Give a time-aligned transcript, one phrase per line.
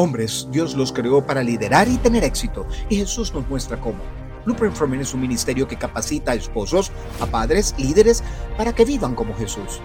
[0.00, 3.98] Hombres, Dios los creó para liderar y tener éxito, y Jesús nos muestra cómo.
[4.46, 6.90] Blueprint for Men es un ministerio que capacita a esposos,
[7.20, 8.24] a padres, líderes,
[8.56, 9.78] para que vivan como Jesús.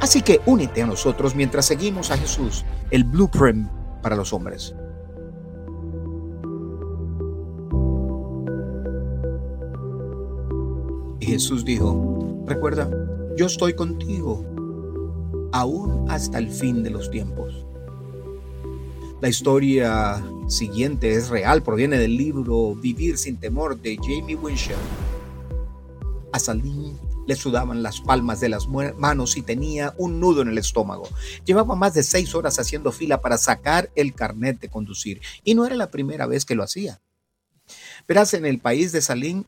[0.00, 3.68] Así que únete a nosotros mientras seguimos a Jesús, el Blueprint
[4.00, 4.76] para los hombres.
[11.18, 12.88] Y Jesús dijo, recuerda,
[13.36, 14.46] yo estoy contigo,
[15.50, 17.66] aún hasta el fin de los tiempos.
[19.20, 24.76] La historia siguiente es real, proviene del libro Vivir sin temor de Jamie Winchell.
[26.32, 30.56] A Salim le sudaban las palmas de las manos y tenía un nudo en el
[30.56, 31.08] estómago.
[31.44, 35.66] Llevaba más de seis horas haciendo fila para sacar el carnet de conducir y no
[35.66, 37.00] era la primera vez que lo hacía.
[38.06, 39.42] Verás, en el país de Salim,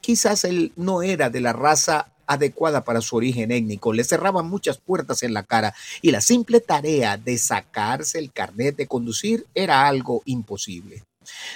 [0.00, 4.78] quizás él no era de la raza adecuada para su origen étnico, le cerraban muchas
[4.78, 9.88] puertas en la cara y la simple tarea de sacarse el carnet de conducir era
[9.88, 11.02] algo imposible.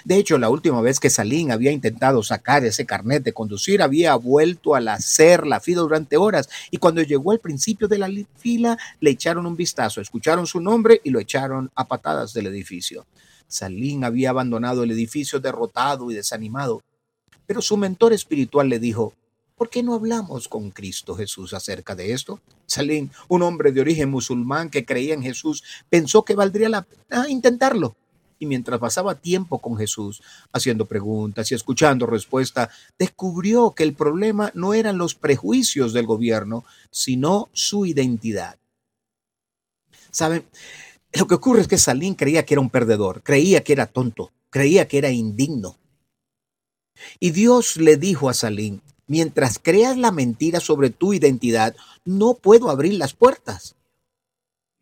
[0.05, 4.15] De hecho, la última vez que Salín había intentado sacar ese carnet de conducir, había
[4.17, 8.77] vuelto a hacer la fila durante horas y cuando llegó al principio de la fila,
[9.00, 13.06] le echaron un vistazo, escucharon su nombre y lo echaron a patadas del edificio.
[13.47, 16.83] Salín había abandonado el edificio derrotado y desanimado,
[17.47, 19.15] pero su mentor espiritual le dijo,
[19.63, 22.41] ¿Por qué no hablamos con Cristo Jesús acerca de esto?
[22.67, 27.29] Salim, un hombre de origen musulmán que creía en Jesús, pensó que valdría la pena
[27.29, 27.95] intentarlo.
[28.41, 34.51] Y mientras pasaba tiempo con Jesús, haciendo preguntas y escuchando respuesta, descubrió que el problema
[34.53, 38.59] no eran los prejuicios del gobierno, sino su identidad.
[40.11, 40.45] ¿Saben?
[41.13, 44.33] Lo que ocurre es que Salim creía que era un perdedor, creía que era tonto,
[44.51, 45.79] creía que era indigno.
[47.21, 48.81] Y Dios le dijo a Salim,
[49.13, 53.75] mientras creas la mentira sobre tu identidad, no puedo abrir las puertas.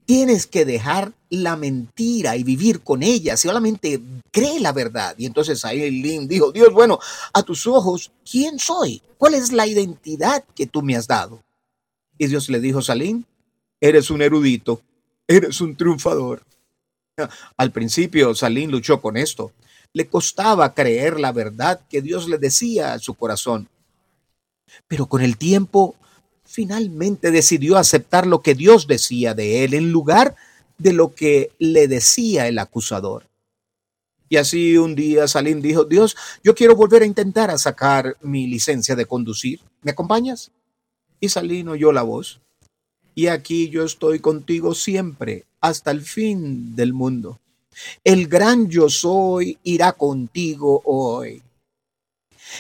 [0.04, 3.36] Tienes que dejar la mentira y vivir con ella.
[3.36, 5.16] Solamente cree la verdad.
[5.18, 7.00] Y entonces Lynn dijo, Dios, bueno,
[7.32, 9.02] a tus ojos, ¿quién soy?
[9.18, 11.42] ¿Cuál es la identidad que tú me has dado?
[12.16, 13.24] Y Dios le dijo, Salim,
[13.80, 14.80] eres un erudito,
[15.26, 16.44] eres un triunfador.
[17.56, 19.50] Al principio Salim luchó con esto.
[19.92, 23.68] Le costaba creer la verdad que Dios le decía a su corazón.
[24.88, 25.94] Pero con el tiempo,
[26.44, 30.34] finalmente decidió aceptar lo que Dios decía de él en lugar
[30.78, 33.28] de lo que le decía el acusador.
[34.28, 38.46] Y así un día Salim dijo, Dios, yo quiero volver a intentar a sacar mi
[38.46, 39.60] licencia de conducir.
[39.82, 40.52] ¿Me acompañas?
[41.18, 42.40] Y Salim oyó la voz.
[43.14, 47.40] Y aquí yo estoy contigo siempre, hasta el fin del mundo.
[48.04, 51.42] El gran yo soy irá contigo hoy.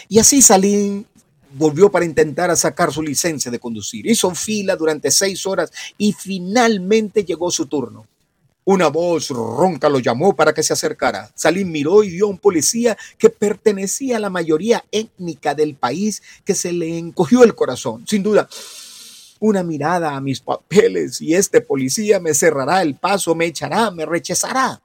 [0.08, 1.04] Y así Salim
[1.52, 4.06] volvió para intentar sacar su licencia de conducir.
[4.06, 8.06] Hizo fila durante seis horas y finalmente llegó su turno.
[8.64, 11.30] Una voz ronca lo llamó para que se acercara.
[11.34, 16.22] Salim miró y vio a un policía que pertenecía a la mayoría étnica del país
[16.44, 18.04] que se le encogió el corazón.
[18.06, 18.48] Sin duda,
[19.40, 24.04] una mirada a mis papeles y este policía me cerrará el paso, me echará, me
[24.04, 24.80] rechazará.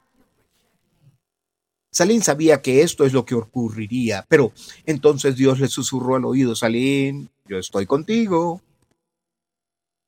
[1.95, 4.51] Salín sabía que esto es lo que ocurriría, pero
[4.85, 8.61] entonces Dios le susurró al oído, Salín, yo estoy contigo.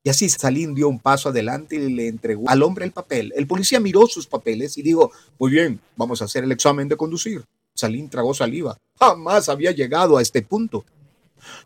[0.03, 3.31] Y así Salín dio un paso adelante y le entregó al hombre el papel.
[3.37, 6.97] El policía miró sus papeles y dijo, muy bien, vamos a hacer el examen de
[6.97, 7.45] conducir.
[7.73, 8.77] Salín tragó saliva.
[8.99, 10.83] Jamás había llegado a este punto.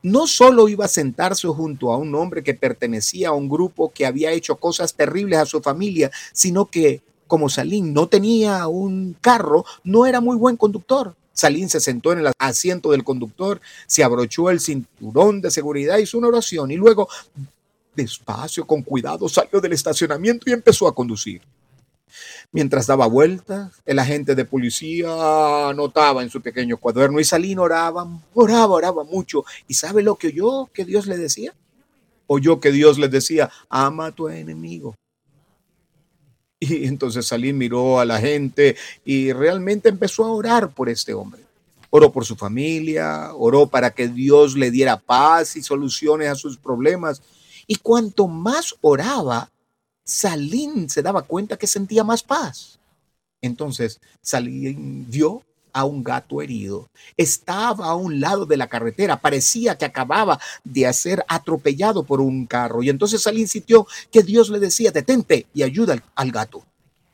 [0.03, 4.05] No solo iba a sentarse junto a un hombre que pertenecía a un grupo que
[4.05, 9.63] había hecho cosas terribles a su familia, sino que como Salín no tenía un carro,
[9.85, 11.15] no era muy buen conductor.
[11.31, 16.17] Salín se sentó en el asiento del conductor, se abrochó el cinturón de seguridad, hizo
[16.17, 17.07] una oración y luego,
[17.95, 21.41] despacio, con cuidado, salió del estacionamiento y empezó a conducir.
[22.51, 28.09] Mientras daba vueltas, el agente de policía anotaba en su pequeño cuaderno y Salín oraba,
[28.33, 29.45] oraba, oraba mucho.
[29.69, 31.53] ¿Y sabe lo que oyó que Dios le decía?
[32.27, 34.95] Oyó que Dios le decía, ama a tu enemigo,
[36.61, 41.41] y entonces Salim miró a la gente y realmente empezó a orar por este hombre.
[41.89, 46.57] Oró por su familia, oró para que Dios le diera paz y soluciones a sus
[46.57, 47.23] problemas.
[47.65, 49.51] Y cuanto más oraba,
[50.03, 52.79] Salim se daba cuenta que sentía más paz.
[53.41, 56.89] Entonces Salim vio a un gato herido.
[57.17, 62.45] Estaba a un lado de la carretera, parecía que acababa de ser atropellado por un
[62.45, 62.83] carro.
[62.83, 66.63] Y entonces Salín insistió que Dios le decía, detente y ayuda al, gato.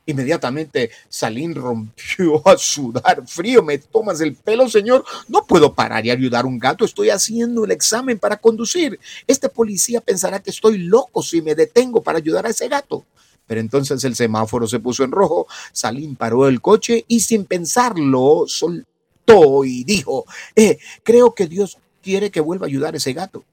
[0.06, 3.62] Inmediatamente Salín rompió a sudar frío.
[3.62, 5.04] Me tomas el pelo, señor.
[5.28, 6.84] No puedo parar y ayudar a un gato.
[6.84, 8.98] Estoy haciendo el examen para conducir.
[9.26, 13.04] Este policía pensará que estoy loco si me detengo para ayudar a ese gato.
[13.48, 18.44] Pero entonces el semáforo se puso en rojo, Salim paró el coche y sin pensarlo
[18.46, 20.24] soltó y dijo,
[20.54, 23.44] eh, creo que Dios quiere que vuelva a ayudar a ese gato.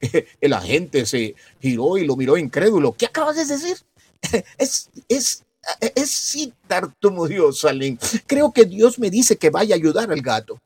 [0.40, 2.92] El agente se giró y lo miró incrédulo.
[2.92, 3.76] ¿Qué acabas de decir?
[4.58, 5.44] Es, es,
[5.80, 7.98] es sí, tartamudeó Salim.
[8.26, 10.58] Creo que Dios me dice que vaya a ayudar al gato.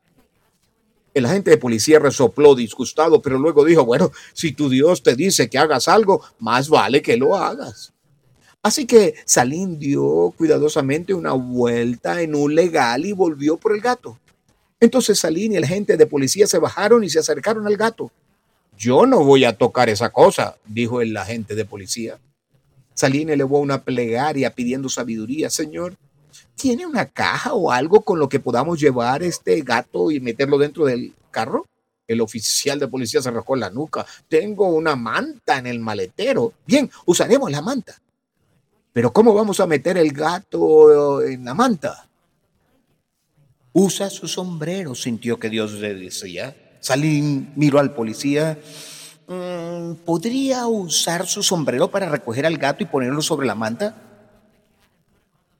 [1.13, 5.49] El agente de policía resopló disgustado, pero luego dijo, bueno, si tu Dios te dice
[5.49, 7.91] que hagas algo, más vale que lo hagas.
[8.67, 14.19] Así que Salim dio cuidadosamente una vuelta en un legal y volvió por el gato.
[14.81, 18.11] Entonces Salim y el agente de policía se bajaron y se acercaron al gato.
[18.77, 22.19] Yo no voy a tocar esa cosa, dijo el agente de policía.
[22.93, 25.49] Salim elevó una plegaria pidiendo sabiduría.
[25.49, 25.95] Señor,
[26.55, 30.83] ¿Tiene una caja o algo con lo que podamos llevar este gato y meterlo dentro
[30.83, 31.65] del carro?
[32.05, 34.05] El oficial de policía se rascó la nuca.
[34.27, 36.51] Tengo una manta en el maletero.
[36.65, 38.01] Bien, usaremos la manta.
[38.97, 42.09] Pero ¿cómo vamos a meter el gato en la manta?
[43.71, 46.55] Usa su sombrero, sintió que Dios le decía.
[46.79, 48.57] Salín miró al policía.
[49.27, 53.95] Mm, ¿Podría usar su sombrero para recoger al gato y ponerlo sobre la manta?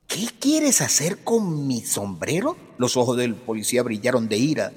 [0.08, 2.58] ¿Qué quieres hacer con mi sombrero?
[2.80, 4.74] Los ojos del policía brillaron de ira.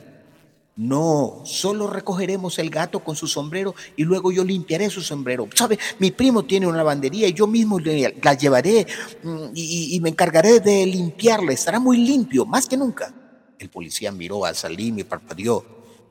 [0.77, 5.49] No, solo recogeremos el gato con su sombrero y luego yo limpiaré su sombrero.
[5.55, 5.79] ¿Sabe?
[5.99, 8.87] Mi primo tiene una lavandería y yo mismo la llevaré
[9.23, 11.53] mm, y, y me encargaré de limpiarla.
[11.53, 13.15] Estará muy limpio, más que nunca.
[13.59, 15.65] El policía miró a Salim y parpadeó.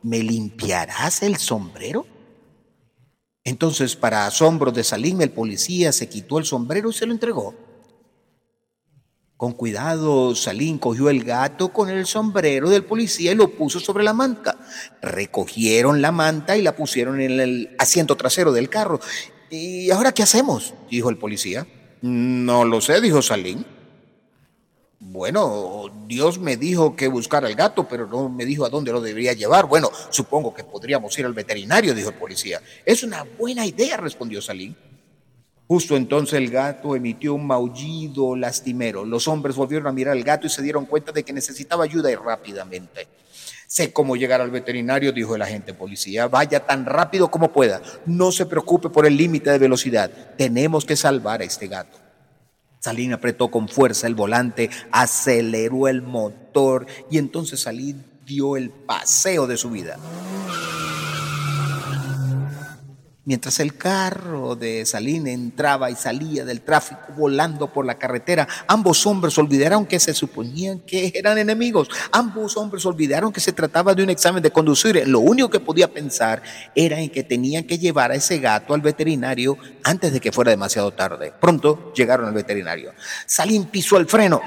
[0.04, 2.06] ¿Me limpiarás el sombrero?
[3.44, 7.69] Entonces, para asombro de Salim, el policía se quitó el sombrero y se lo entregó.
[9.39, 14.03] Con cuidado, Salín cogió el gato con el sombrero del policía y lo puso sobre
[14.03, 14.57] la manta.
[15.01, 19.00] Recogieron la manta y la pusieron en el asiento trasero del carro.
[19.50, 20.74] ¿Y ahora qué hacemos?
[20.91, 21.65] dijo el policía.
[22.01, 23.65] No lo sé, dijo Salín.
[25.00, 29.00] Bueno, Dios me dijo que buscara al gato, pero no me dijo a dónde lo
[29.00, 29.68] debería llevar.
[29.68, 32.62] Bueno, supongo que podríamos ir al veterinario, dijo el policía.
[32.86, 34.75] Es una buena idea, respondió Salín.
[35.69, 39.06] Justo entonces el gato emitió un maullido lastimero.
[39.06, 42.10] Los hombres volvieron a mirar al gato y se dieron cuenta de que necesitaba ayuda
[42.10, 43.07] y rápidamente.
[43.68, 46.27] Sé cómo llegar al veterinario, dijo el agente policía.
[46.27, 47.83] Vaya tan rápido como pueda.
[48.07, 50.10] No se preocupe por el límite de velocidad.
[50.39, 52.00] Tenemos que salvar a este gato.
[52.80, 59.45] Salín apretó con fuerza el volante, aceleró el motor y entonces Salín dio el paseo
[59.45, 60.00] de su vida.
[63.30, 69.06] Mientras el carro de Salín entraba y salía del tráfico volando por la carretera, ambos
[69.06, 71.90] hombres olvidaron que se suponían que eran enemigos.
[72.12, 75.08] Ambos hombres olvidaron que se trataba de un examen de conducir.
[75.08, 76.42] Lo único que podía pensar
[76.74, 80.50] era en que tenían que llevar a ese gato al veterinario antes de que fuera
[80.50, 81.32] demasiado tarde.
[81.40, 82.94] Pronto llegaron al veterinario.
[83.28, 84.42] Salín pisó el freno.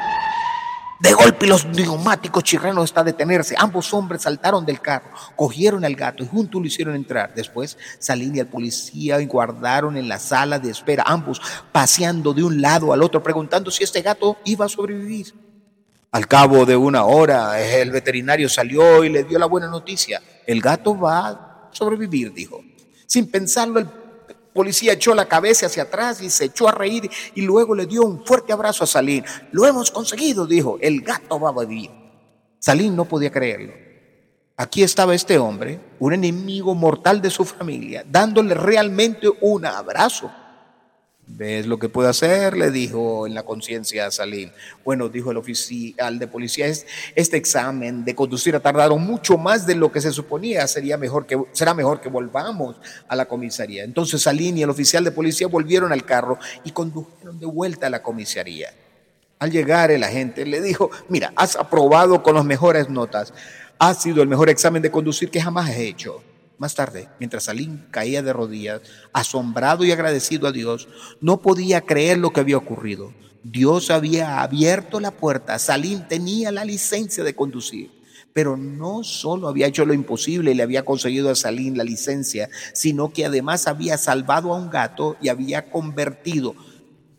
[1.02, 3.56] De golpe los neumáticos chirrenos hasta detenerse.
[3.58, 7.34] Ambos hombres saltaron del carro, cogieron al gato y juntos lo hicieron entrar.
[7.34, 12.62] Después Salín y el policía guardaron en la sala de espera, ambos paseando de un
[12.62, 15.34] lado al otro, preguntando si este gato iba a sobrevivir.
[16.12, 20.22] Al cabo de una hora, el veterinario salió y le dio la buena noticia.
[20.46, 22.60] El gato va a sobrevivir, dijo.
[23.06, 23.88] Sin pensarlo, el
[24.52, 28.02] policía echó la cabeza hacia atrás y se echó a reír y luego le dio
[28.02, 29.24] un fuerte abrazo a Salín.
[29.50, 31.90] Lo hemos conseguido, dijo, el gato va a vivir.
[32.58, 33.72] Salín no podía creerlo.
[34.56, 40.30] Aquí estaba este hombre, un enemigo mortal de su familia, dándole realmente un abrazo.
[41.34, 42.58] ¿Ves lo que puedo hacer?
[42.58, 44.50] Le dijo en la conciencia a Salim.
[44.84, 49.74] Bueno, dijo el oficial de policía, este examen de conducir ha tardado mucho más de
[49.74, 50.66] lo que se suponía.
[50.66, 52.76] Sería mejor que, será mejor que volvamos
[53.08, 53.82] a la comisaría.
[53.82, 57.90] Entonces Salim y el oficial de policía volvieron al carro y condujeron de vuelta a
[57.90, 58.68] la comisaría.
[59.38, 63.32] Al llegar el agente le dijo, mira, has aprobado con las mejores notas.
[63.78, 66.22] Ha sido el mejor examen de conducir que jamás he hecho.
[66.58, 68.82] Más tarde, mientras Salim caía de rodillas,
[69.12, 70.88] asombrado y agradecido a Dios,
[71.20, 73.12] no podía creer lo que había ocurrido.
[73.42, 77.90] Dios había abierto la puerta, Salim tenía la licencia de conducir.
[78.32, 82.48] Pero no solo había hecho lo imposible y le había conseguido a Salim la licencia,
[82.72, 86.54] sino que además había salvado a un gato y había convertido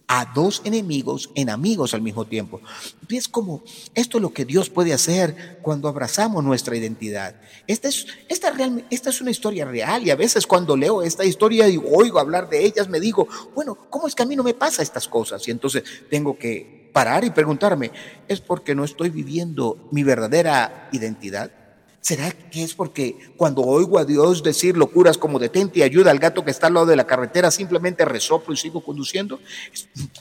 [0.07, 2.61] a dos enemigos en amigos al mismo tiempo.
[3.09, 7.35] Es como esto es lo que Dios puede hacer cuando abrazamos nuestra identidad.
[7.67, 8.53] Esta es, esta,
[8.89, 12.65] es una historia real y a veces cuando leo esta historia y oigo hablar de
[12.65, 15.47] ellas me digo, bueno, ¿cómo es que a mí no me pasa estas cosas?
[15.47, 17.91] Y entonces tengo que parar y preguntarme,
[18.27, 21.62] ¿es porque no estoy viviendo mi verdadera identidad?
[22.03, 26.19] ¿Será que es porque cuando oigo a Dios decir locuras como detente y ayuda al
[26.19, 29.39] gato que está al lado de la carretera, simplemente resoplo y sigo conduciendo?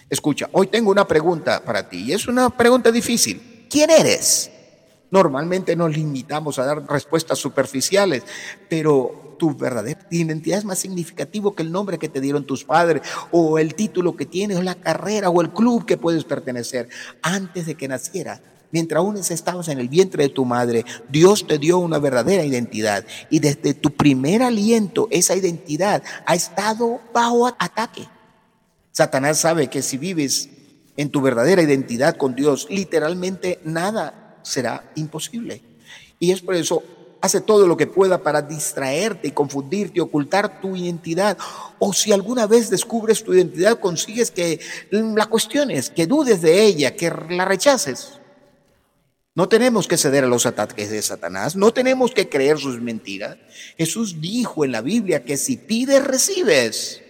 [0.09, 3.67] Escucha, hoy tengo una pregunta para ti y es una pregunta difícil.
[3.69, 4.49] ¿Quién eres?
[5.11, 8.23] Normalmente nos limitamos a dar respuestas superficiales,
[8.69, 13.03] pero tu verdadera identidad es más significativo que el nombre que te dieron tus padres,
[13.33, 16.89] o el título que tienes, o la carrera, o el club que puedes pertenecer.
[17.23, 18.41] Antes de que naciera,
[18.73, 23.05] mientras aún estabas en el vientre de tu madre, Dios te dio una verdadera identidad.
[23.31, 28.09] Y desde tu primer aliento, esa identidad ha estado bajo ataque.
[28.91, 30.49] Satanás sabe que si vives
[30.97, 35.63] en tu verdadera identidad con Dios, literalmente nada será imposible.
[36.19, 36.83] Y es por eso
[37.23, 41.39] hace todo lo que pueda para distraerte y confundirte, ocultar tu identidad.
[41.79, 44.61] O si alguna vez descubres tu identidad, consigues que
[44.91, 48.19] la cuestiones, que dudes de ella, que la rechaces.
[49.35, 53.39] No tenemos que ceder a los ataques de Satanás, no tenemos que creer sus mentiras.
[53.79, 57.01] Jesús dijo en la Biblia que si pides, recibes.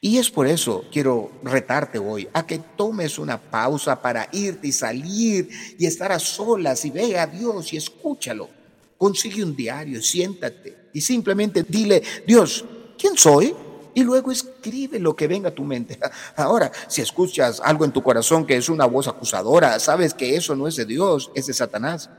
[0.00, 4.72] Y es por eso quiero retarte hoy a que tomes una pausa para irte y
[4.72, 8.50] salir y estar a solas y ve a Dios y escúchalo.
[8.98, 12.64] Consigue un diario, siéntate y simplemente dile, Dios,
[12.98, 13.54] ¿quién soy?
[13.94, 15.98] Y luego escribe lo que venga a tu mente.
[16.36, 20.56] Ahora, si escuchas algo en tu corazón que es una voz acusadora, sabes que eso
[20.56, 22.10] no es de Dios, es de Satanás.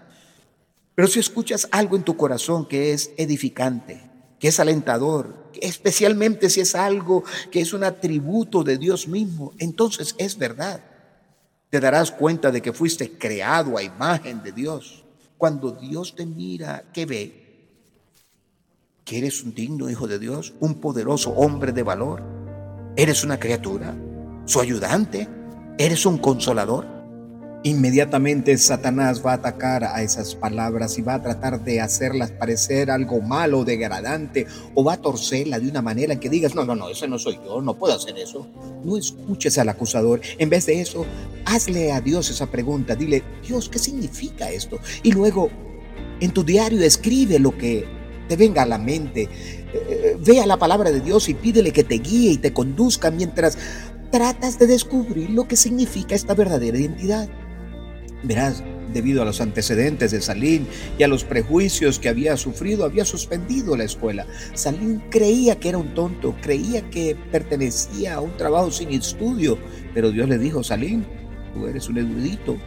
[0.96, 6.62] Pero si escuchas algo en tu corazón que es edificante, que es alentador, especialmente si
[6.62, 10.84] es algo que es un atributo de Dios mismo, entonces es verdad.
[11.70, 15.04] Te darás cuenta de que fuiste creado a imagen de Dios.
[15.38, 17.43] Cuando Dios te mira, ¿qué ve?
[19.06, 22.24] Que eres un digno hijo de Dios, un poderoso hombre de valor.
[22.96, 23.96] Eres una criatura,
[24.46, 25.28] su ayudante,
[25.78, 26.88] eres un consolador.
[27.66, 32.92] Inmediatamente Satanás va a atacar a esas palabras y va a tratar de hacerlas parecer
[32.92, 36.76] algo malo, degradante, o va a torcerla de una manera en que digas, no, no,
[36.76, 38.48] no, ese no soy yo, no puedo hacer eso.
[38.84, 40.20] No escuches al acusador.
[40.38, 41.06] En vez de eso,
[41.46, 42.96] hazle a Dios esa pregunta.
[42.96, 44.78] Dile, Dios, ¿qué significa esto?
[45.02, 45.50] Y luego,
[46.20, 49.30] en tu diario escribe lo que te venga a la mente.
[49.74, 53.58] Eh, vea la palabra de Dios y pídele que te guíe y te conduzca mientras
[54.12, 57.28] tratas de descubrir lo que significa esta verdadera identidad.
[58.24, 58.64] Verás,
[58.94, 63.76] debido a los antecedentes de Salín y a los prejuicios que había sufrido, había suspendido
[63.76, 64.28] la escuela.
[64.54, 69.58] Salín creía que era un tonto, creía que pertenecía a un trabajo sin estudio,
[69.94, 71.06] pero Dios le dijo, Salín,
[71.54, 72.58] tú eres un erudito,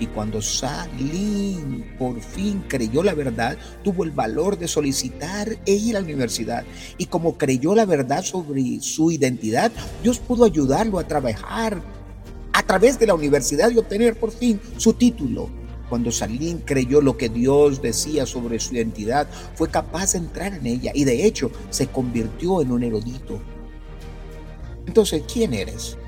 [0.00, 5.94] y cuando Salim por fin creyó la verdad, tuvo el valor de solicitar e ir
[5.94, 6.64] a la universidad.
[6.96, 9.70] Y como creyó la verdad sobre su identidad,
[10.02, 11.82] Dios pudo ayudarlo a trabajar
[12.54, 15.50] a través de la universidad y obtener por fin su título.
[15.90, 20.66] Cuando Salim creyó lo que Dios decía sobre su identidad, fue capaz de entrar en
[20.66, 23.38] ella y de hecho se convirtió en un erudito.
[24.86, 25.98] Entonces, ¿quién eres?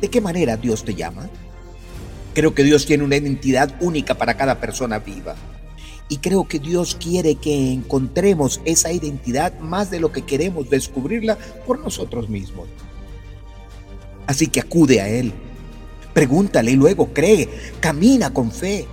[0.00, 1.28] ¿De qué manera Dios te llama?
[2.34, 5.34] Creo que Dios tiene una identidad única para cada persona viva.
[6.08, 11.36] Y creo que Dios quiere que encontremos esa identidad más de lo que queremos descubrirla
[11.66, 12.68] por nosotros mismos.
[14.26, 15.32] Así que acude a Él,
[16.14, 17.48] pregúntale y luego cree,
[17.80, 18.86] camina con fe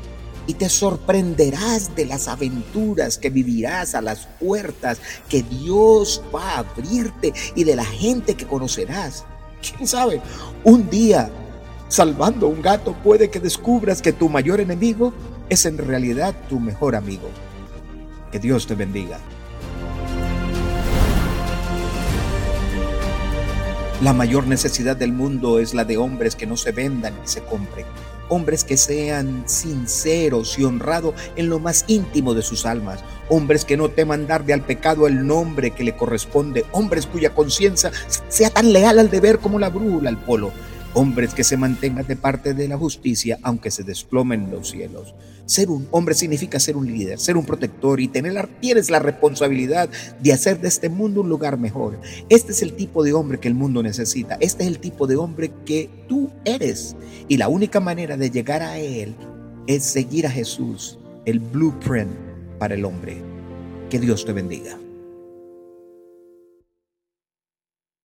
[0.48, 5.00] y te sorprenderás de las aventuras que vivirás a las puertas
[5.30, 9.26] que Dios va a abrirte y de la gente que conocerás.
[9.62, 10.22] ¿Quién sabe?
[10.64, 11.32] Un día
[11.96, 15.14] Salvando un gato puede que descubras que tu mayor enemigo
[15.48, 17.30] es en realidad tu mejor amigo.
[18.34, 19.18] Que Dios te bendiga.
[24.04, 27.42] La mayor necesidad del mundo es la de hombres que no se vendan ni se
[27.46, 27.86] compren.
[28.28, 33.06] Hombres que sean sinceros y honrados en lo más íntimo de sus almas.
[33.30, 36.66] Hombres que no teman darle al pecado el nombre que le corresponde.
[36.74, 37.94] Hombres cuya conciencia
[38.28, 40.52] sea tan leal al deber como la brújula al polo
[40.96, 45.14] hombres que se mantengan de parte de la justicia aunque se desplomen los cielos.
[45.46, 49.90] Ser un hombre significa ser un líder, ser un protector y tener, tienes la responsabilidad
[50.20, 52.00] de hacer de este mundo un lugar mejor.
[52.30, 54.38] Este es el tipo de hombre que el mundo necesita.
[54.40, 56.96] Este es el tipo de hombre que tú eres.
[57.28, 59.16] Y la única manera de llegar a él
[59.68, 62.12] es seguir a Jesús, el blueprint
[62.58, 63.22] para el hombre.
[63.90, 64.80] Que Dios te bendiga.